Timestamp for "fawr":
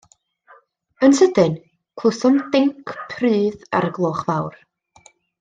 4.31-4.59